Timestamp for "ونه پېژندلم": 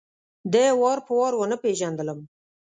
1.35-2.19